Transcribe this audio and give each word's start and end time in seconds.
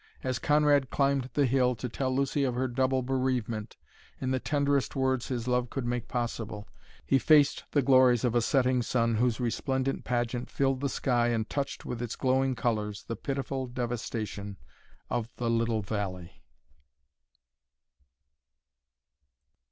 As 0.23 0.39
Conrad 0.39 0.89
climbed 0.89 1.29
the 1.35 1.45
hill 1.45 1.75
to 1.75 1.87
tell 1.87 2.09
Lucy 2.15 2.43
of 2.43 2.55
her 2.55 2.67
double 2.67 3.03
bereavement, 3.03 3.77
in 4.19 4.31
the 4.31 4.39
tenderest 4.39 4.95
words 4.95 5.27
his 5.27 5.47
love 5.47 5.69
could 5.69 5.85
make 5.85 6.07
possible, 6.07 6.67
he 7.05 7.19
faced 7.19 7.65
the 7.69 7.83
glories 7.83 8.23
of 8.23 8.33
a 8.33 8.41
setting 8.41 8.81
sun 8.81 9.13
whose 9.17 9.39
resplendent 9.39 10.03
pageant 10.03 10.49
filled 10.49 10.79
the 10.81 10.89
sky 10.89 11.27
and 11.27 11.51
touched 11.51 11.85
with 11.85 12.01
its 12.01 12.15
glowing 12.15 12.55
colors 12.55 13.03
the 13.03 13.15
pitiful 13.15 13.67
devastation 13.67 14.57
of 15.11 15.29
the 15.35 15.51
little 15.51 15.83
valley. 15.83 16.41